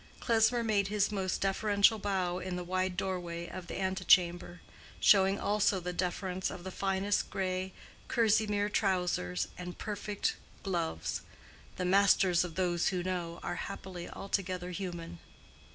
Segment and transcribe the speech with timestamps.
[0.19, 5.93] Klesmer made his most deferential bow in the wide doorway of the antechamber—showing also the
[5.93, 7.71] deference of the finest gray
[8.07, 11.21] kerseymere trousers and perfect gloves
[11.75, 15.19] (the 'masters of those who know' are happily altogether human).